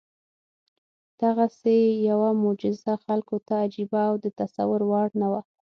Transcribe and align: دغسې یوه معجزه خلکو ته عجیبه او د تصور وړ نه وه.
دغسې 1.21 1.75
یوه 2.09 2.29
معجزه 2.41 2.93
خلکو 3.05 3.35
ته 3.45 3.53
عجیبه 3.63 4.01
او 4.09 4.15
د 4.23 4.25
تصور 4.39 4.81
وړ 4.89 5.07
نه 5.21 5.27
وه. 5.31 5.41